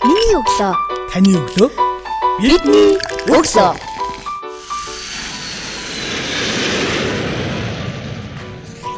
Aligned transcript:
Миний 0.00 0.32
өглөө. 0.32 0.72
Таны 1.12 1.34
өглөө. 1.36 1.68
Бидний 2.40 2.94
өглөө. 3.28 3.72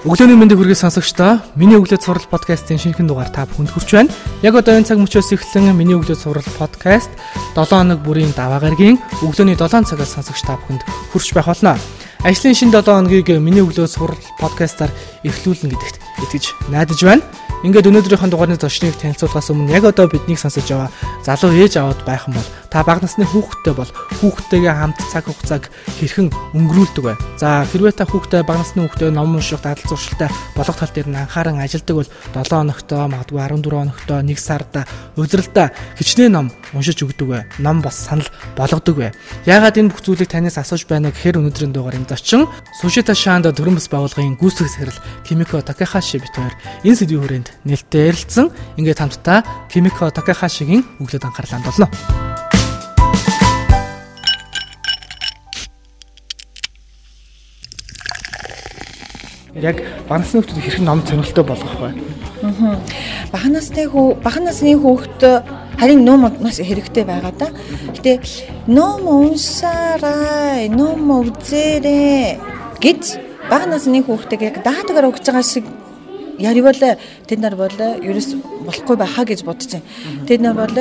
Өглөөний 0.06 0.38
мэндийг 0.38 0.62
хүргэж 0.62 0.78
сонсогчдоо 0.78 1.42
миний 1.58 1.74
өглөө 1.82 1.98
цуврал 1.98 2.30
подкастын 2.30 2.78
шинэхэн 2.78 3.10
дугаар 3.10 3.34
та 3.34 3.50
бүхэнд 3.50 3.74
хүрч 3.74 3.90
байна. 3.98 4.14
Яг 4.46 4.54
одоо 4.54 4.78
энэ 4.78 4.86
цаг 4.86 5.02
мөчөөс 5.02 5.34
эхлэн 5.34 5.74
миний 5.74 5.98
өглөө 5.98 6.22
цуврал 6.22 6.46
подкаст 6.54 7.10
7 7.58 7.66
хоног 7.66 7.98
бүрийн 8.06 8.30
даваа 8.38 8.62
гарагийн 8.62 9.02
өглөөний 9.26 9.58
7 9.58 9.82
цагаас 9.82 10.14
сонсогч 10.14 10.46
та 10.46 10.54
бүхэнд 10.54 10.86
хүрч 11.10 11.34
байх 11.34 11.50
болно. 11.50 11.74
Ажлын 12.22 12.54
шин 12.54 12.70
7 12.70 12.86
хоногийг 12.86 13.34
миний 13.42 13.66
өглөө 13.66 13.90
цуврал 13.90 14.22
подкастаар 14.38 14.94
эхлүүлнэ 15.26 15.74
гэдэгт 15.74 15.96
итгэж 16.30 16.44
найдаж 16.70 17.02
байна. 17.02 17.26
Ингээд 17.62 17.86
өнөөдрийнхэн 17.94 18.30
дугаarны 18.34 18.58
зочныг 18.58 18.98
танилцуулахаас 18.98 19.54
өмнө 19.54 19.70
яг 19.70 19.86
одоо 19.86 20.10
биднийг 20.10 20.34
сонсож 20.42 20.66
байгаа 20.66 20.90
залуу 21.22 21.54
ээж 21.54 21.78
аваад 21.78 22.02
байх 22.02 22.26
юм 22.26 22.34
бол 22.34 22.48
та 22.72 22.82
бага 22.82 23.06
насны 23.06 23.22
хүүхэдтэй 23.22 23.74
бол 23.76 23.90
хүүхдтэйгээ 24.18 24.74
хамт 24.74 24.98
цаг 25.12 25.30
хугацааг 25.30 25.70
хэрхэн 26.00 26.34
өнгөрүүлдэг 26.58 27.04
вэ? 27.06 27.14
За 27.38 27.62
хэрвээ 27.70 27.94
та 27.94 28.08
хүүхдээ 28.08 28.42
бага 28.42 28.66
насны 28.66 28.82
хүүхдээ 28.88 29.14
ном 29.14 29.38
унших, 29.38 29.62
дадал 29.62 29.86
зуршилтай 29.86 30.26
болох 30.58 30.74
тал 30.74 30.90
дээр 30.90 31.06
нь 31.06 31.20
анхааран 31.22 31.62
ажилладаг 31.62 31.96
бол 32.02 32.10
7 32.34 32.50
хоногтой, 32.50 33.06
магадгүй 33.12 33.38
14 33.38 33.70
хоногтой, 33.70 34.18
1 34.26 34.40
сарда 34.40 34.82
удиралдаа 35.14 35.70
хичнээн 36.00 36.32
ном 36.32 36.50
уншиж 36.74 36.98
өгдөг 37.04 37.28
вэ? 37.28 37.46
Ном 37.62 37.78
бас 37.78 37.94
санал 37.94 38.26
болгодог 38.56 38.96
вэ? 38.98 39.14
Яагаад 39.46 39.78
энэ 39.78 39.92
бүх 39.92 40.02
зүйлийг 40.02 40.32
танаас 40.32 40.58
асууж 40.58 40.88
байна 40.88 41.12
гэхээр 41.12 41.38
өнөөдрийн 41.38 41.76
дугаар 41.76 42.00
энэ 42.00 42.08
зочин 42.08 42.48
Сушита 42.80 43.14
Шаанда 43.14 43.52
төрөн 43.52 43.76
бас 43.76 43.92
байгууллагын 43.92 44.40
гүйцэтгэх 44.40 44.72
сахирал 44.72 44.98
Кимико 45.28 45.60
Такахаши 45.60 46.18
бит 46.18 46.32
хоёр 46.32 46.56
энэ 46.88 46.96
сэдвийн 46.96 47.20
хүрээнд 47.20 47.51
нэлээд 47.64 47.92
ярилцсан. 47.94 48.50
Ингээд 48.76 49.00
хамтдаа 49.00 49.44
Кимико 49.70 50.10
Такахашигийн 50.10 50.84
өглөөд 51.00 51.24
анхаарлаа 51.26 51.60
хандуулно. 51.60 51.88
Яг 59.62 59.84
банасны 60.08 60.40
хүмүүс 60.40 60.64
хэрхэн 60.64 60.84
ном 60.88 61.06
сонирхолтой 61.06 61.44
болгох 61.44 61.76
вэ? 61.78 61.90
Аа. 62.42 62.80
Бахан 63.30 63.52
насны 63.52 63.84
хүү 63.86 64.18
бахан 64.24 64.44
насны 64.48 64.74
хүүхэд 64.74 65.22
харин 65.78 66.04
ном 66.04 66.26
маш 66.40 66.56
хэрэгтэй 66.58 67.04
байгаа 67.04 67.32
да. 67.38 67.48
Гэтэ 67.94 68.20
ном 68.66 69.06
уншаарай, 69.06 70.68
ном 70.68 71.06
үзээрэй 71.20 72.40
гэж 72.80 73.02
бага 73.50 73.66
насны 73.70 74.02
хүүхдийг 74.02 74.42
яг 74.42 74.56
даатгаар 74.64 75.12
өгч 75.12 75.30
байгаа 75.30 75.46
шиг 75.46 75.64
яривол 76.38 76.80
тэд 77.26 77.38
нар 77.40 77.56
бол 77.56 77.72
ерөөс 77.72 78.28
болохгүй 78.66 78.96
байхаа 78.96 79.24
гэж 79.24 79.44
бодож 79.44 79.68
байна. 79.72 79.86
Тэд 80.28 80.40
нар 80.40 80.54
бол 80.54 80.76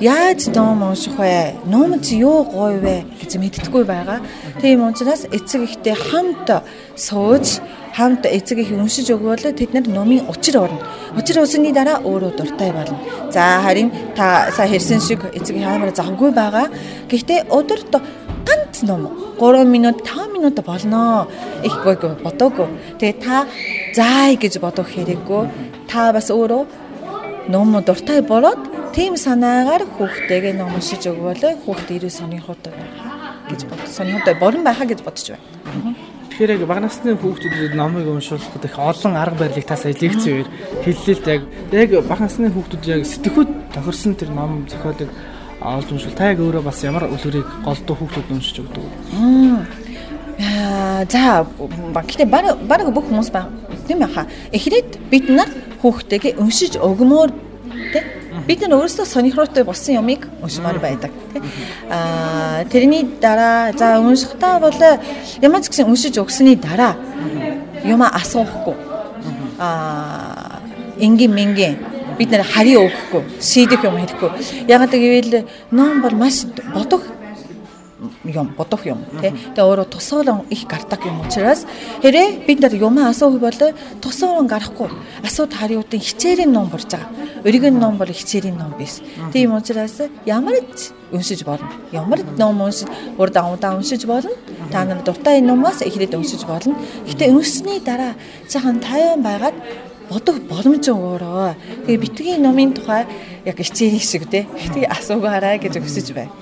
яаж 0.00 0.48
ном 0.54 0.82
унших 0.82 1.18
вэ? 1.18 1.54
Ном 1.66 2.00
чи 2.00 2.18
юу 2.22 2.44
гоё 2.44 2.78
вэ 2.78 3.04
гэж 3.20 3.36
мэддэггүй 3.38 3.84
байгаа. 3.84 4.20
Тийм 4.60 4.86
учраас 4.86 5.26
эцэг 5.30 5.66
ихтэй 5.66 5.94
хамт 5.94 6.48
сууж 6.96 7.60
хамт 7.92 8.24
эцэг 8.24 8.58
их 8.58 8.70
уншиж 8.72 9.10
өгвөл 9.12 9.52
тэд 9.52 9.74
нар 9.74 9.86
номын 9.88 10.24
учир 10.28 10.58
орно. 10.64 10.80
Учир 11.16 11.42
усны 11.42 11.72
дараа 11.72 12.00
өөрөө 12.00 12.36
дуртай 12.36 12.72
болно. 12.72 12.96
За 13.30 13.60
харин 13.60 13.92
та 14.16 14.50
сая 14.56 14.68
хэрсэн 14.68 15.00
шиг 15.00 15.20
эцэг 15.34 15.56
их 15.56 15.66
амар 15.66 15.92
завгүй 15.92 16.32
байгаа. 16.32 16.72
Гэхдээ 17.10 17.52
өдөрт 17.52 17.92
ганц 18.52 18.82
ном 18.82 19.08
3 19.38 19.64
минут 19.64 20.04
5 20.04 20.32
минут 20.32 20.64
болно. 20.64 21.26
Их 21.64 21.74
гойг 21.84 22.04
бодоогүй. 22.22 22.68
Тэгээ 23.00 23.16
та 23.24 23.46
заай 23.94 24.36
гэж 24.36 24.60
бодох 24.60 24.88
хэрэггүй. 24.92 25.48
Та 25.88 26.12
бас 26.12 26.30
өөрөө 26.30 26.66
ном 27.48 27.72
дуртай 27.82 28.20
болоод 28.22 28.60
тийм 28.92 29.16
санаагаар 29.16 29.88
хүүхдтэйгээ 29.96 30.54
ном 30.60 30.74
уншиж 30.76 31.08
өгвөл 31.08 31.56
хүүхд 31.64 31.88
90 31.88 32.10
сонирхолтой 32.10 32.72
байгаа 32.72 33.48
гэж 33.48 33.60
бод. 33.68 33.80
Сонирхолтой 33.88 34.34
борон 34.34 34.64
байхаа 34.64 34.86
гэж 34.86 35.00
бодож 35.02 35.32
байна. 35.32 35.96
Тэгэхээр 36.32 36.54
яг 36.56 36.62
бага 36.68 36.80
насны 36.88 37.16
хүүхдүүдэд 37.16 37.74
номыг 37.76 38.08
уншуулахад 38.08 38.64
их 38.64 38.76
олон 38.78 39.14
арга 39.16 39.36
барилыг 39.44 39.66
тас 39.68 39.84
лекцээр 39.84 40.48
хэллээ 40.84 41.16
л 41.16 41.28
яг 41.28 41.42
яг 41.72 41.90
бага 42.08 42.24
насны 42.24 42.48
хүүхдүүд 42.48 42.84
яг 42.88 43.02
сэтгхүүд 43.04 43.50
тохирсон 43.76 44.16
тэр 44.16 44.30
ном 44.32 44.64
зохиолыг 44.64 45.12
олж 45.62 45.92
уншвал 45.92 46.14
та 46.18 46.32
яг 46.32 46.40
өөрөө 46.42 46.62
бас 46.62 46.82
ямар 46.82 47.06
үлгэрийг 47.08 47.46
голдуу 47.64 47.96
хүүхдүүд 47.96 48.32
уншиж 48.34 48.56
өгдөг 48.62 48.82
вэ? 48.82 48.90
За 51.08 51.46
гэхдээ 51.46 52.26
баг 52.26 52.58
баг 52.66 52.88
бүх 52.90 53.06
хүмүүс 53.06 53.30
ба. 53.30 53.46
Тийм 53.86 54.00
яха. 54.00 54.26
Эхлээд 54.52 54.98
бид 55.10 55.28
нар 55.30 55.48
хүүхдтэйгээ 55.82 56.38
уншиж 56.42 56.78
өгмөр 56.78 57.30
тий 57.92 58.02
бид 58.46 58.60
нар 58.62 58.80
өөрсдөө 58.80 59.06
сонирхолтой 59.06 59.64
болсон 59.64 60.00
юмыг 60.02 60.26
уншмаар 60.42 60.78
байдаг 60.78 61.12
тий 61.32 61.42
аа 61.90 62.64
тэрний 62.72 63.06
дараа 63.20 63.72
за 63.72 64.00
уншихтаа 64.00 64.58
бол 64.58 64.78
ямар 65.42 65.60
ч 65.62 65.70
гэсэн 65.70 65.86
уншиж 65.86 66.18
өгсөний 66.18 66.56
дараа 66.56 66.96
юм 67.84 68.02
асуухгүй. 68.02 68.74
Аа 69.58 70.62
ингийн 70.98 71.34
мингийн 71.34 71.76
бид 72.22 72.30
нэр 72.30 72.46
харийн 72.46 72.86
өгөхгүй 72.86 73.22
шийдэх 73.42 73.82
юм 73.82 73.98
хэрэггүй 73.98 74.30
ягаад 74.70 74.94
гэвэл 74.94 75.42
ном 75.74 75.98
бол 76.06 76.14
маш 76.14 76.46
бодох 76.70 77.02
юм 78.24 78.54
бодох 78.56 78.86
юм 78.86 78.98
тий. 79.20 79.30
Тэгээ 79.30 79.62
өөрөө 79.66 79.86
тусаалan 79.90 80.46
их 80.50 80.66
гардаг 80.66 81.02
юм 81.06 81.22
учраас 81.22 81.66
хэрэг 82.02 82.46
бид 82.46 82.60
нар 82.62 82.74
юм 82.74 82.98
асуух 82.98 83.38
бол 83.38 83.58
тусаалан 84.02 84.46
гарахгүй 84.46 84.90
асууд 85.22 85.52
хариудын 85.54 86.00
хичээрийн 86.00 86.52
ном 86.52 86.70
болж 86.70 86.86
байгаа. 86.86 87.10
Өргөн 87.42 87.78
ном 87.78 87.98
бол 87.98 88.06
хичээрийн 88.06 88.58
ном 88.58 88.74
биш. 88.78 89.02
Тийм 89.32 89.54
учраас 89.54 89.98
ямар 90.26 90.58
ч 90.78 90.94
уншиж 91.12 91.44
болно. 91.44 91.70
Ямар 91.92 92.18
ч 92.22 92.26
ном 92.38 92.60
уншиж 92.60 92.88
урд 93.18 93.36
авдаа 93.36 93.76
уншиж 93.76 94.06
болно. 94.06 94.30
Та 94.70 94.84
нар 94.84 95.02
дуртай 95.02 95.40
номоос 95.40 95.82
эхлээд 95.82 96.14
уншиж 96.14 96.44
болно. 96.46 96.74
Гэтэ 97.06 97.30
уншсны 97.30 97.80
дараа 97.80 98.14
цаахан 98.48 98.80
тайван 98.80 99.22
байгаад 99.22 99.54
бодох 100.12 100.36
боломж 100.44 100.84
өөрөө. 100.92 101.88
Тэгээ 101.88 102.02
битгий 102.04 102.36
номын 102.36 102.76
тухай 102.76 103.08
яг 103.48 103.56
хичээх 103.56 104.04
шиг 104.04 104.28
тий. 104.28 104.44
Тэгээ 104.44 104.92
асуугаарай 104.92 105.56
гэж 105.56 105.80
өсөж 105.80 106.12
байна. 106.12 106.32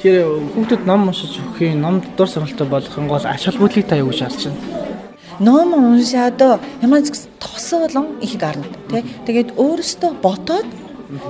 Тэгэхээр 0.00 0.56
хүүхдүүд 0.56 0.82
ном 0.88 1.12
уншиж 1.12 1.36
өгөхийн 1.36 1.80
ном 1.84 2.00
дор 2.16 2.28
сонирхолтой 2.28 2.68
болгохын 2.72 3.08
гол 3.08 3.24
ач 3.28 3.44
холбогдлыг 3.44 3.84
та 3.84 4.00
юу 4.00 4.08
гэж 4.08 4.20
харж 4.24 4.40
байна? 4.48 4.60
Ном 5.44 5.68
уншаад 5.76 6.40
ямар 6.80 7.04
ч 7.04 7.28
тосоолон 7.36 8.16
их 8.24 8.40
гарна 8.40 8.64
тий. 8.88 9.04
Тэгээд 9.28 9.52
өөрөөсөө 9.60 10.10
ботоод 10.24 10.68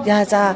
яа 0.06 0.22
за 0.24 0.54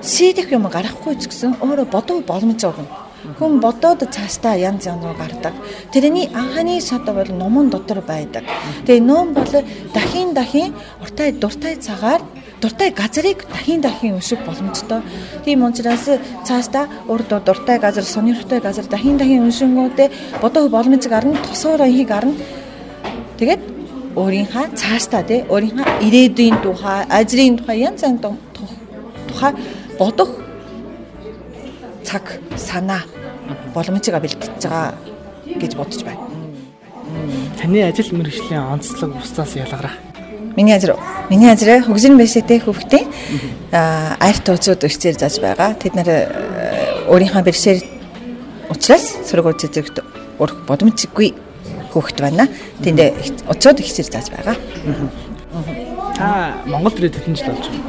шийдэх 0.00 0.52
юм 0.56 0.68
гарахгүй 0.72 1.20
ч 1.20 1.28
гэсэн 1.28 1.60
өөрөө 1.60 1.86
бодох 1.92 2.24
боломж 2.24 2.64
өгнө. 2.64 3.05
Хүн 3.38 3.58
бодоод 3.60 4.06
цаашдаа 4.06 4.54
янз 4.54 4.86
янз 4.86 5.02
руу 5.02 5.14
гардаг. 5.18 5.54
Тэрний 5.92 6.30
анхны 6.32 6.80
шат 6.80 7.04
бол 7.04 7.30
номон 7.34 7.70
дотор 7.70 8.00
байдаг. 8.00 8.44
Тэгээ 8.86 9.02
ном 9.02 9.34
бол 9.34 9.50
дахин 9.92 10.32
дахин 10.32 10.74
уртай 11.02 11.32
дуртай 11.32 11.74
цагаар 11.76 12.22
дуртай 12.60 12.90
газрыг 12.90 13.44
дахин 13.50 13.80
дахин 13.80 14.16
өшөх 14.18 14.40
боломжтой. 14.46 15.02
Тийм 15.44 15.64
учраас 15.64 16.08
цаашдаа 16.46 16.86
урд 17.08 17.28
дуртай 17.44 17.78
газар, 17.78 18.04
сонирхтой 18.04 18.60
газар 18.60 18.86
дахин 18.86 19.18
дахин 19.18 19.48
өшөнгөөдөө 19.50 20.40
бодох 20.40 20.70
боломж 20.70 21.06
гарна, 21.08 21.36
тосоороо 21.48 21.86
хий 21.86 22.04
гарна. 22.04 22.34
Тэгээд 23.38 23.60
өөрийнхөө 24.16 24.66
цаашдаа 24.80 25.22
тий 25.22 25.44
өөрийнхөө 25.50 25.86
ирээдүйн 26.06 26.56
тухай, 26.62 27.04
ажрын 27.10 27.58
тухай 27.58 27.84
янз 27.84 28.02
янз 28.02 28.24
тухай 29.28 29.52
бодох 29.98 30.30
цаг, 32.04 32.40
санаа 32.56 33.02
боломжийг 33.74 34.16
бэлтгэж 34.20 34.62
байгаа 34.64 34.94
гэж 35.60 35.72
бодож 35.76 36.02
байна. 36.02 36.22
Таны 37.60 37.82
ажил 37.82 38.10
мэргэжлийн 38.12 38.62
онцлог 38.74 39.14
бусдаас 39.14 39.56
ялгарах. 39.56 39.96
Миний 40.56 40.74
ажил 40.74 40.96
миний 41.30 41.50
ажлаа 41.50 41.82
хөгжин 41.82 42.16
бэршээтэй 42.16 42.60
хөвгтэй 42.64 43.04
арт 43.72 44.46
үзүүд 44.48 44.86
өрчээр 44.88 45.16
зааж 45.18 45.36
байгаа. 45.40 45.74
Тэд 45.76 45.94
нар 45.94 46.08
э, 46.08 46.26
өөрийнхөө 47.12 47.42
бэршээр 47.44 47.78
учраас 48.72 49.04
сургууль 49.28 49.58
цэцэгт 49.60 50.00
өрх 50.40 50.56
боломжгүй 50.68 51.34
хөвгт 51.92 52.18
байна. 52.20 52.48
Тэнд 52.82 53.00
уцууд 53.48 53.80
ихсэр 53.80 54.08
зааж 54.08 54.32
байгаа. 54.32 54.56
Та 56.16 56.56
Монголд 56.64 56.98
ирээд 56.98 57.20
хэдэн 57.20 57.36
жил 57.36 57.52
болж 57.52 57.68
байна? 57.68 57.84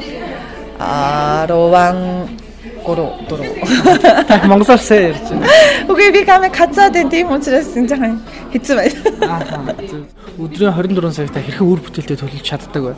16 1.48 2.47
3 2.88 3.28
4. 3.28 4.24
Так 4.24 4.44
монголоор 4.48 4.80
ярьж 4.80 5.28
байна. 5.28 5.46
Үгүй 5.92 6.08
би 6.16 6.24
камер 6.24 6.52
гацаад 6.56 6.96
энэ 6.96 7.12
тийм 7.12 7.28
учраас 7.36 7.76
энэ 7.76 7.88
жоохон 7.92 8.16
хэцүү 8.52 8.74
байна. 8.80 8.98
Аа. 9.28 9.40
Өдрийн 10.40 10.72
24 10.72 11.12
цагта 11.12 11.44
хэрхэн 11.44 11.68
үр 11.68 11.80
бүтээлтэй 11.84 12.16
төлөвлөж 12.16 12.44
чаддаг 12.48 12.82
вэ? 12.88 12.94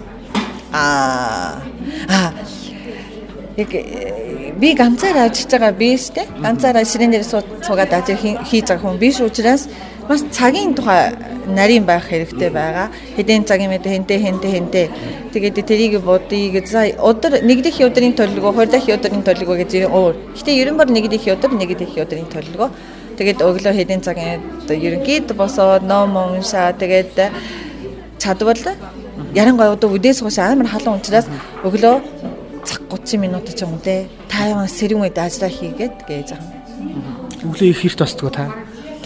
Аа. 0.72 1.58
Аа. 2.06 2.30
Яг 3.58 3.70
би 4.62 4.68
ганцаараа 4.78 5.26
ажиллаж 5.26 5.50
байгаа 5.50 5.74
биэстэй. 5.74 6.26
Ганцаараа 6.38 6.84
ширээн 6.86 7.10
дээр 7.10 7.26
суугаад 7.26 7.92
ажил 7.98 8.22
хийж 8.46 8.66
байгаа 8.70 8.86
хүн 8.86 9.02
биш 9.02 9.18
учраас 9.18 9.66
бас 10.10 10.24
цагийн 10.34 10.74
тухай 10.74 11.14
нарийн 11.46 11.84
байх 11.86 12.10
хэрэгтэй 12.10 12.50
байгаа. 12.50 12.90
Хэдэн 13.16 13.46
цагийн 13.46 13.70
мэд 13.70 13.86
хэнтэй 13.86 14.18
хэнтэй 14.18 14.50
хэнтэй. 14.50 14.86
Тэгээд 15.32 15.56
тэрийг 15.70 15.94
бодъё 16.02 16.50
гэж 16.50 16.66
за 16.66 16.80
өдөр 16.98 17.46
нэг 17.46 17.62
дэх 17.62 17.78
өдрийн 17.78 18.18
төлөвлөгөө, 18.18 18.52
хоёр 18.58 18.70
дахь 18.74 18.90
өдрийн 18.90 19.22
төлөвлөгөө 19.22 19.56
гэж 19.62 19.70
өөр. 19.86 20.14
Гэтэ 20.34 20.50
ерөн 20.62 20.76
бол 20.82 20.90
нэг 20.90 21.06
дэх 21.14 21.30
өдөр, 21.30 21.54
нэг 21.54 21.78
дэх 21.78 21.94
өдрийн 21.94 22.26
төлөвлөгөө. 22.26 22.70
Тэгээд 23.22 23.38
өглөө 23.38 23.74
хэдэн 23.78 24.00
цагийн 24.02 24.42
ерөнхийд 24.66 25.30
босоод 25.38 25.86
ном 25.86 26.18
уншаа. 26.18 26.74
Тэгээд 26.74 27.14
чадвал 28.18 28.58
ярангуй 29.34 29.68
одоо 29.70 29.94
үдээс 29.94 30.26
хойш 30.26 30.38
амар 30.42 30.66
халуун 30.66 30.98
учраас 30.98 31.30
өглөө 31.62 31.94
цаг 32.66 32.80
30 32.90 33.22
минут 33.22 33.46
ч 33.46 33.62
юм 33.62 33.78
дээ. 33.78 34.10
Тайван 34.26 34.66
сэрүүн 34.66 35.06
үед 35.06 35.18
ажлаа 35.22 35.50
хийгээд 35.50 35.96
гэж 36.08 36.34
байгаа. 36.34 36.50
Өглөө 37.46 37.70
их 37.70 37.80
хэрт 37.80 37.98
босдгоо 38.02 38.30
та. 38.34 38.50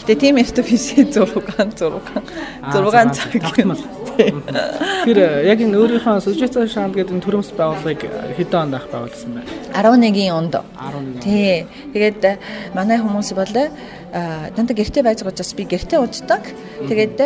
Гэтэ 0.05 0.21
тийм 0.21 0.37
эрт 0.37 0.61
биш 0.61 0.93
6 0.93 1.17
6 1.17 1.49
6 1.81 3.17
цаг 3.17 3.33
юм. 3.57 3.73
Тэр 5.09 5.19
яг 5.49 5.59
энэ 5.65 5.81
өөрийнхөө 5.81 6.21
сужицаа 6.21 6.69
шаанд 6.69 6.93
гэдэг 6.93 7.25
төрөмс 7.25 7.57
байгууллагыг 7.57 8.05
хэдэн 8.37 8.69
онд 8.69 8.75
ах 8.77 8.93
байгуулсан 8.93 9.33
бэ? 9.33 9.49
11-ийн 9.73 10.37
онд. 10.37 10.61
11. 10.77 11.25
Тий. 11.25 11.65
Тэгээд 11.97 12.21
манай 12.77 13.01
хүмүүс 13.01 13.33
бол 13.33 13.49
дандаа 13.49 14.77
гэрте 14.77 15.01
байж 15.01 15.25
байгаа 15.25 15.33
учраас 15.33 15.57
би 15.57 15.65
гэрте 15.65 15.97
уддаг. 15.97 16.53
Тэгээд 16.85 17.17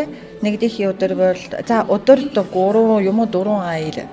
нэгдийн 0.46 0.94
өдөр 0.94 1.12
бол 1.18 1.42
за 1.66 1.82
өдөрт 1.82 2.30
3 2.30 3.02
юм 3.02 3.18
уу 3.18 3.26
4 3.26 3.58
айл. 3.58 4.06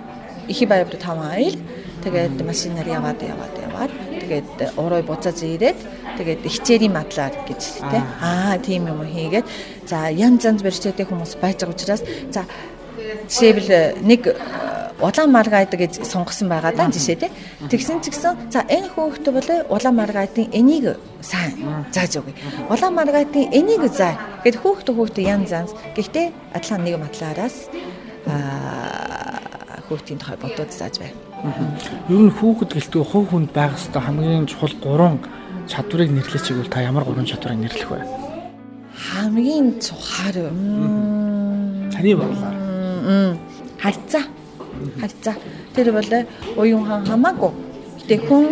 Их 0.49 0.59
баяр 0.65 0.89
5 0.89 1.21
айл. 1.21 1.61
Тэгээд 2.01 2.41
машинаар 2.41 2.89
яваад 2.89 3.21
яваад 3.21 3.55
яваад 3.61 3.93
тэгээд 4.25 4.73
уруу 4.73 5.05
буцаж 5.05 5.37
ирээд 5.45 5.77
тэгээд 6.17 6.41
хичээрийн 6.45 6.93
мадлаар 6.93 7.33
гэж 7.47 7.61
тий. 7.91 8.03
Аа 8.21 8.57
тийм 8.59 8.87
юм 8.87 9.03
хийгээд 9.03 9.45
за 9.87 10.09
янз 10.09 10.45
янз 10.45 10.61
бэрчээтэй 10.63 11.05
хүмүүс 11.05 11.37
байж 11.39 11.61
байгаа 11.61 11.75
учраас 11.75 12.03
за 12.31 12.45
жишээлбэл 13.27 14.01
нэг 14.03 14.21
улаан 14.99 15.31
маргайд 15.31 15.71
гэж 15.75 16.07
сонгосон 16.07 16.47
байгаа 16.49 16.71
да 16.71 16.87
жишээ 16.87 17.17
тий. 17.19 17.31
Тэгсэн 17.67 17.99
ч 17.99 18.09
гэсэн 18.15 18.51
за 18.51 18.63
энэ 18.67 18.91
хүүхдээ 18.95 19.33
бол 19.35 19.49
улаан 19.75 19.95
маргайдын 19.95 20.51
энийг 20.55 20.95
сайн 21.19 21.85
зааж 21.91 22.23
өгье. 22.23 22.33
Улаан 22.71 22.95
маргайдын 22.95 23.51
энийг 23.51 23.83
заа. 23.91 24.15
Гэт 24.43 24.59
хүүхдээ 24.63 24.95
хүүхдээ 24.95 25.25
янз 25.27 25.51
янз. 25.51 25.71
Гэхдээ 25.95 26.55
адилхан 26.55 26.83
нэг 26.83 26.95
матлаараас 26.99 27.67
аа 28.25 29.83
хүүхдийн 29.87 30.19
тухай 30.19 30.37
бодоод 30.39 30.71
зааж 30.71 30.95
байна. 30.99 31.17
Ер 32.09 32.21
нь 32.25 32.33
хүүхэд 32.33 32.71
гэлтгүй 32.73 33.03
хувь 33.03 33.29
хүнд 33.29 33.51
байх 33.53 33.77
ёстой 33.77 34.01
хамгийн 34.01 34.47
чухал 34.49 34.73
3 34.79 35.19
чадварыг 35.67 36.09
нэрлэж 36.11 36.43
чигвэл 36.45 36.69
та 36.69 36.81
ямар 36.81 37.03
3 37.03 37.25
чадварыг 37.25 37.59
нэрлэх 37.59 37.89
вэ? 37.89 37.99
Хамгийн 38.95 39.79
чухал 39.81 40.49
таны 41.91 42.11
бодлоор 42.15 42.55
харьцаа. 43.79 44.23
Харьцаа. 44.99 45.35
Тэр 45.75 45.91
бол 45.91 46.11
уян 46.57 46.83
хаан 46.85 47.05
хамаагүй. 47.05 47.51
Гэтэ 48.01 48.15
хүн 48.27 48.45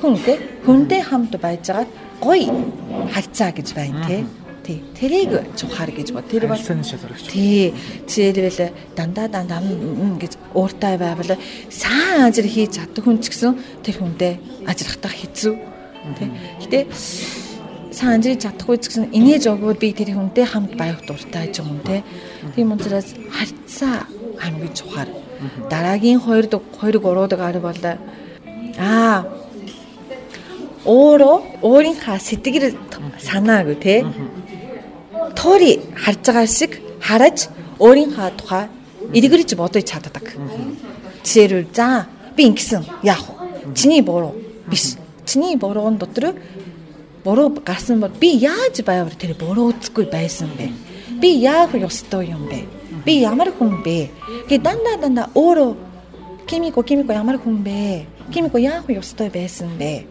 хүн 0.00 0.14
тэ 0.24 0.38
хүнтэй 0.64 1.02
хамт 1.02 1.32
байжгаад 1.36 1.88
гоё 2.20 2.52
харьцаа 3.12 3.50
гэж 3.52 3.68
байна 3.74 4.06
те. 4.06 4.24
Тий. 4.64 4.84
Тэрийг 4.96 5.56
чухаар 5.56 5.90
гэж 5.90 6.12
бод. 6.12 6.28
Тэр 6.28 6.44
бол. 6.48 6.60
Тий. 6.60 7.72
Жишээлбэл 8.04 8.72
дандаа 8.96 9.28
дандаа 9.28 9.64
гэж 10.20 10.36
ууртай 10.52 10.98
байвал 11.00 11.40
сайн 11.72 12.28
ажил 12.28 12.44
хийж 12.44 12.76
чаддаг 12.76 13.04
хүн 13.04 13.16
ч 13.20 13.32
гэсэн 13.32 13.56
тэр 13.80 13.96
хүндээ 13.96 14.34
ажиллахтаа 14.68 15.12
хэцүү. 15.12 15.77
Тий. 16.16 16.30
Гэтэ 16.62 16.78
сайн 17.92 18.20
ажил 18.20 18.38
чадахгүй 18.38 18.76
ч 18.78 18.88
гэсэн 18.88 19.12
инээж 19.12 19.44
өгвөл 19.52 19.76
би 19.76 19.92
тэр 19.92 20.14
хүнтэй 20.16 20.46
хамт 20.46 20.72
баях 20.78 21.02
дуртай 21.04 21.52
ч 21.52 21.60
юм 21.60 21.82
те. 21.84 22.04
Тийм 22.54 22.72
учраас 22.72 23.12
харьцаа 23.32 24.06
хамгийн 24.38 24.74
чухал. 24.74 25.10
Дараагийн 25.70 26.20
2 26.20 26.48
2 26.48 26.60
3 26.80 27.28
дахь 27.28 27.44
ар 27.48 27.58
бол 27.60 27.82
аа 28.78 29.26
өөрөө 30.86 31.36
өөрийнхөө 31.62 32.18
сэтгэл 32.28 32.66
санааг 33.18 33.68
те 33.82 34.06
туурыг 35.38 35.80
харж 36.04 36.22
байгаа 36.26 36.46
шиг 36.46 36.72
хараж 37.08 37.38
өөрийнхөө 37.78 38.28
тухай 38.38 38.64
эргэрж 39.16 39.50
бодож 39.54 39.84
чаддаг. 39.90 40.26
Жишээлбэл 41.24 41.70
за 41.74 42.06
би 42.36 42.42
ингэсэн 42.50 42.82
яах 43.02 43.24
вэ? 43.26 43.74
Чиний 43.74 44.02
буруу 44.02 44.34
биш. 44.70 44.97
Чиний 45.28 45.56
бурууны 45.60 45.98
дотор 45.98 46.34
буруу 47.24 47.50
гарсан 47.60 48.00
бол 48.00 48.08
би 48.08 48.32
яаж 48.40 48.80
байвар 48.80 49.12
тэр 49.12 49.36
буруу 49.36 49.74
үзгүй 49.76 50.08
байсан 50.08 50.48
бэ? 50.56 50.72
Би 51.20 51.28
яах 51.36 51.74
ёстой 51.76 52.32
юм 52.32 52.48
бэ? 52.48 52.64
Би 53.04 53.20
ямар 53.20 53.52
хүн 53.52 53.82
бэ? 53.84 54.08
Гэ 54.48 54.56
дандаа 54.64 54.96
дандаа 54.96 55.28
өөрөө 55.36 55.76
Кимико 56.48 56.82
Кимико 56.82 57.12
ямар 57.12 57.36
хүн 57.36 57.60
бэ? 57.60 58.06
Кимико 58.32 58.56
яах 58.56 58.88
ёстой 58.88 59.28
байсан 59.28 59.68
бэ? 59.76 60.08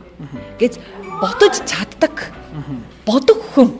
гэж 0.59 0.77
бодож 1.21 1.55
чаддаг. 1.65 2.31
Бодог 3.05 3.41
хүн 3.55 3.73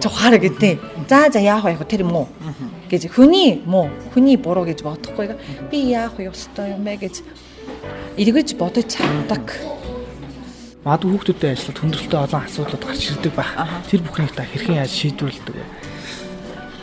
чухаар 0.00 0.38
гэдэг. 0.40 0.80
За 1.08 1.28
за 1.28 1.40
яах 1.44 1.64
вэ? 1.64 1.76
Тэр 1.84 2.04
муу 2.04 2.28
гэж 2.88 3.12
хүний 3.12 3.60
муу, 3.64 3.88
хүний 4.14 4.36
буруу 4.36 4.64
гэж 4.64 4.80
бодохгүй. 4.80 5.36
Би 5.70 5.92
яах 5.92 6.16
ёстой 6.18 6.72
юм 6.72 6.84
бэ 6.84 6.96
гэж 6.96 7.20
эргэж 8.16 8.56
бодож 8.56 8.88
чаддаг. 8.88 9.73
Магадгүй 10.84 11.16
хүүхдүүдтэй 11.16 11.50
ажиллаад 11.56 11.78
хүндрэлтэй 11.80 12.20
олон 12.20 12.42
асуудлууд 12.44 12.84
гарч 12.84 13.02
ирдэг 13.08 13.32
байх. 13.32 13.56
Тэр 13.88 14.04
бүхнийг 14.04 14.36
та 14.36 14.44
хэрхэн 14.44 14.84
яаж 14.84 14.92
шийдвэрлэдэг 14.92 15.56
вэ? 15.56 15.64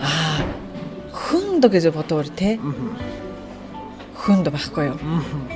Аа 0.02 0.42
хүнд 1.14 1.62
гэж 1.70 1.86
бодвол 1.94 2.32
те. 2.34 2.58
Хүнд 4.26 4.50
байхгүй 4.50 4.90
юу? 4.90 4.98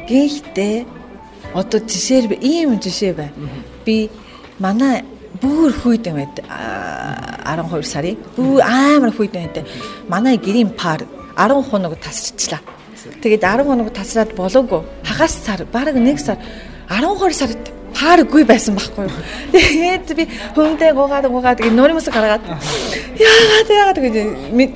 Гэхдээ 0.05 0.85
одоо 1.57 1.79
жишээр 1.89 2.37
ийм 2.37 2.77
жишээ 2.77 3.17
бай. 3.17 3.33
Би 3.81 4.13
манай 4.61 5.01
бүр 5.41 5.73
хүйдэн 5.73 6.13
байд 6.13 6.37
12 6.45 7.81
сарын 7.81 8.21
бүр 8.37 8.61
амар 8.61 9.09
хүйдэн 9.09 9.41
байд. 9.49 9.65
Манай 10.05 10.37
гэрийн 10.37 10.69
пар 10.69 11.01
10 11.33 11.65
хоног 11.65 11.97
тасчихлаа. 11.97 12.61
Тэгээд 13.25 13.41
10 13.41 13.65
хоног 13.65 13.89
тасраад 13.89 14.37
болоогүй. 14.37 14.85
Хагас 15.01 15.33
сар, 15.33 15.65
бараг 15.65 15.97
1 15.97 16.21
сар 16.21 16.37
12 16.93 17.33
сард 17.33 17.73
пааргүй 17.95 18.43
байсан 18.43 18.75
байхгүй 18.75 19.07
юу. 19.07 19.15
Тэгээд 19.55 20.07
би 20.19 20.23
хүнтэй 20.53 20.91
гуугаад 20.91 21.25
гуугаад 21.31 21.57
тэгээд 21.63 21.79
нуримс 21.79 22.11
гаргаад 22.11 22.43
яагаад 23.15 23.69
яагаад 23.71 23.99
гэж 24.03 24.15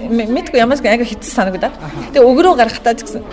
мэдгүй 0.08 0.60
ямаас 0.60 0.82
аяга 0.82 1.04
хитс 1.04 1.36
санагдаад. 1.36 1.76
Тэгээд 2.16 2.26
өгрөө 2.26 2.56
гарахтаа 2.56 2.96
ч 2.96 3.04
гэсэн 3.04 3.24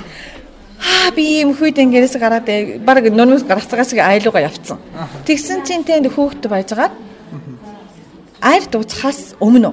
Аа 0.76 1.10
би 1.16 1.40
юм 1.40 1.56
хүйдэн 1.56 1.88
гэрээс 1.88 2.20
гараад 2.20 2.48
баг 2.84 3.04
нуримс 3.08 3.46
гарацгаас 3.48 3.96
айлууга 3.96 4.44
явцсан. 4.44 4.78
Тэгсэн 5.24 5.64
чинь 5.64 5.86
тэнд 5.86 6.12
хүүхэд 6.12 6.44
байжгаад 6.52 6.92
айр 8.42 8.64
дуусахаас 8.68 9.34
өмнө 9.40 9.72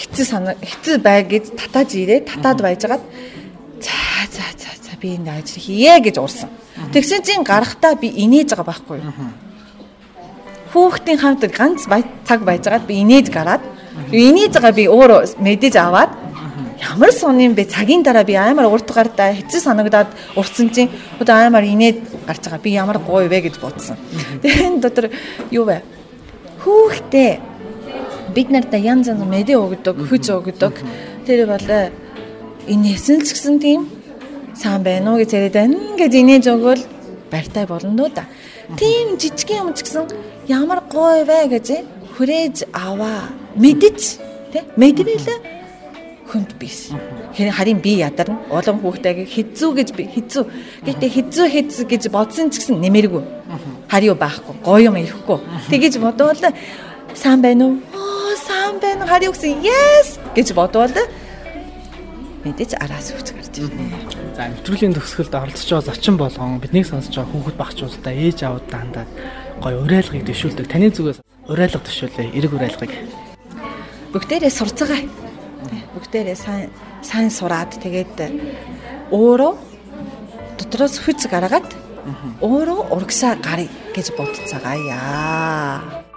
хэцүү 0.00 0.24
санаа 0.26 0.54
хэцүү 0.54 0.96
бай 1.02 1.26
гэж 1.26 1.44
татаж 1.58 1.90
ирээ 1.98 2.24
татаад 2.30 2.62
байжгаад 2.62 3.02
би 5.00 5.16
энэ 5.16 5.40
ажил 5.40 5.62
хийе 5.62 5.98
гэж 6.00 6.16
уурсан. 6.20 6.50
Тэгсэн 6.92 7.24
чинь 7.24 7.42
гарахтаа 7.42 7.96
би 7.96 8.12
инээж 8.12 8.52
байгаа 8.52 8.68
байхгүй 8.68 8.98
юу? 9.00 9.12
Хүүхдийн 10.72 11.18
хамт 11.18 11.42
ганц 11.50 11.88
цаг 12.28 12.40
байжгаад 12.44 12.86
би 12.86 13.00
инээж 13.02 13.32
гараад 13.32 13.64
инээж 14.12 14.52
байгаа 14.54 14.72
би 14.76 14.84
өөр 14.86 15.40
мэдээж 15.40 15.76
аваад 15.80 16.12
ямар 16.80 17.12
сони 17.12 17.44
юм 17.44 17.54
бэ 17.54 17.64
цагийн 17.64 18.02
дараа 18.02 18.24
би 18.24 18.34
амар 18.34 18.66
урт 18.66 18.88
гардаа 18.88 19.34
хэцүү 19.34 19.60
санагдаад 19.60 20.08
урдсан 20.36 20.70
чинь 20.70 20.90
одоо 21.20 21.36
амар 21.36 21.64
инээд 21.64 22.00
гарч 22.26 22.42
байгаа 22.44 22.62
би 22.64 22.70
ямар 22.72 22.98
гоё 22.98 23.28
вэ 23.28 23.40
гэж 23.50 23.60
бодсон. 23.60 23.96
Тэгээ 24.42 24.66
энэ 24.66 24.80
дотор 24.80 25.06
юу 25.50 25.64
вэ? 25.68 25.82
Хүүхдээ 26.64 27.30
бид 28.34 28.48
нарт 28.50 28.72
янз 28.72 29.08
янз 29.08 29.24
мэдээ 29.24 29.58
өгдөг, 29.58 29.96
хүч 30.08 30.24
өгдөг. 30.30 30.74
Тэр 31.26 31.46
бол 31.46 31.68
инээсэн 32.66 33.20
ч 33.26 33.34
гэсэн 33.34 33.58
тийм 33.60 33.99
сайн 34.60 34.82
байна 34.84 35.16
уу 35.16 35.20
гэж 35.24 35.32
яриад 35.32 35.56
ингээд 35.56 36.14
инээж 36.20 36.46
өгвөл 36.52 36.84
барьтай 37.32 37.64
болно 37.64 37.96
доо 37.96 38.08
да. 38.12 38.28
Тийм 38.76 39.16
жижиг 39.16 39.48
юм 39.56 39.72
ч 39.72 39.88
гэсэн 39.88 40.04
ямар 40.52 40.84
гоё 40.84 41.24
вэ 41.24 41.48
гэж 41.48 41.66
хүрээж 42.16 42.68
аваа. 42.76 43.32
Мэдэж 43.56 43.98
тий 44.52 44.62
мэдвэл 44.76 45.40
хүнд 46.28 46.52
биш. 46.60 46.92
Хэрэг 47.34 47.54
харин 47.56 47.80
би 47.80 47.96
ядарна. 48.04 48.36
Улам 48.52 48.84
хүүхдтэйг 48.84 49.24
хизүү 49.26 49.70
гэж 49.80 49.88
би 49.96 50.04
хизүү. 50.14 50.44
Гэтэ 50.84 51.06
хизүү 51.08 51.46
хэз 51.48 51.76
гэж 51.88 52.02
бодсон 52.12 52.52
ч 52.52 52.60
гэсэн 52.60 52.78
нэмэргүй. 52.84 53.24
Хариу 53.88 54.14
байхгүй. 54.14 54.54
Гоё 54.62 54.92
юм 54.92 55.00
ирэхгүй. 55.00 55.40
Тэгэж 55.72 55.98
бодвол 55.98 56.36
сайн 57.16 57.40
байна 57.40 57.64
уу? 57.66 57.74
Оо 57.96 58.36
сайн 58.36 58.78
байна. 58.78 59.08
Хариу 59.08 59.32
гэсэн 59.32 59.64
yes 59.64 60.20
гэж 60.36 60.52
бодвол 60.54 60.92
мэдээж 62.44 62.78
араас 62.78 63.10
хүч 63.10 63.34
гарч 63.34 63.54
ирнэ. 63.58 64.09
За 64.36 64.46
нэвтрүүлгийн 64.46 64.94
төгсгөлд 64.94 65.34
оролцож 65.34 65.68
байгаа 65.70 65.88
зочин 65.90 66.16
болгон 66.16 66.60
биднийг 66.62 66.86
сонсож 66.86 67.14
байгаа 67.14 67.32
хүүхэд 67.34 67.56
багчуудаа 67.58 68.14
ээж 68.14 68.38
аав 68.46 68.62
дандаа 68.70 69.06
гоё 69.62 69.82
уриалгыг 69.84 70.24
дэвшүүлдэг. 70.24 70.70
Таны 70.70 70.88
зүгээс 70.94 71.18
уриалга 71.50 71.82
дэвшүүлээ. 71.82 72.34
Эрэг 72.38 72.52
уриалгыг. 72.54 72.92
бүгдээрээ 74.14 74.52
сурцгаа. 74.54 75.02
Бүгдээрээ 75.94 76.36
сайн 76.38 76.70
сайн 77.02 77.30
сураад 77.30 77.74
тэгээд 77.82 78.16
өөрөө 79.10 79.52
дотроос 80.58 81.02
хүч 81.02 81.26
гаргаад 81.26 81.68
өөрөө 82.40 82.80
урагшаа 82.94 83.34
гарыг 83.38 83.70
гэж 83.94 84.14
бодцгаая. 84.16 86.09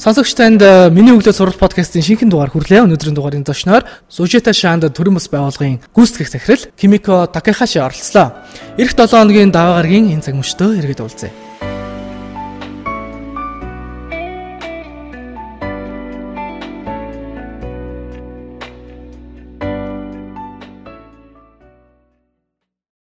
Сонсогч 0.00 0.32
танд 0.32 0.64
миний 0.96 1.12
өглөө 1.12 1.36
сурал 1.36 1.60
подкастын 1.60 2.00
шинэхэн 2.00 2.32
дугаар 2.32 2.48
хүрлээ. 2.48 2.88
Өнөөдрийн 2.88 3.12
дугаарын 3.12 3.44
зочноор 3.44 3.84
Сужета 4.08 4.56
Шаанд 4.56 4.88
төрийн 4.96 5.12
бас 5.12 5.28
байгууллагын 5.28 5.84
гүйцэтгэх 5.92 6.32
захирал 6.32 6.64
Кимико 6.72 7.28
Такахаши 7.28 7.84
оролцлоо. 7.84 8.32
Ирэх 8.80 8.96
7 8.96 9.12
хоногийн 9.12 9.52
даваа 9.52 9.84
гарагийн 9.84 10.08
энэ 10.16 10.24
цаг 10.24 10.40
мөчтөө 10.40 10.80
иргэд 10.80 11.04
уулзъя. 11.04 11.49